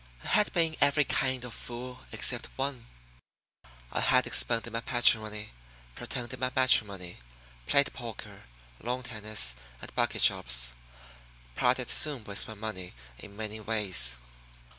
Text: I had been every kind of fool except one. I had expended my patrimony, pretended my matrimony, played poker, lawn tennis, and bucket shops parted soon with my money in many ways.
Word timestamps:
I 0.23 0.29
had 0.29 0.51
been 0.51 0.75
every 0.81 1.03
kind 1.03 1.45
of 1.45 1.53
fool 1.53 2.05
except 2.11 2.47
one. 2.55 2.87
I 3.91 4.01
had 4.01 4.25
expended 4.25 4.73
my 4.73 4.81
patrimony, 4.81 5.51
pretended 5.93 6.39
my 6.39 6.51
matrimony, 6.55 7.19
played 7.67 7.93
poker, 7.93 8.45
lawn 8.79 9.03
tennis, 9.03 9.55
and 9.79 9.93
bucket 9.93 10.23
shops 10.23 10.73
parted 11.55 11.91
soon 11.91 12.23
with 12.23 12.47
my 12.47 12.55
money 12.55 12.95
in 13.19 13.37
many 13.37 13.59
ways. 13.59 14.17